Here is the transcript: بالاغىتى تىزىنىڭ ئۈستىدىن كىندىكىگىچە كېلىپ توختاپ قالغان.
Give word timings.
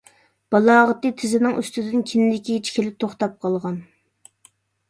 بالاغىتى 0.53 1.11
تىزىنىڭ 1.19 1.59
ئۈستىدىن 1.63 2.01
كىندىكىگىچە 2.13 2.75
كېلىپ 2.79 2.99
توختاپ 3.05 3.37
قالغان. 3.47 3.81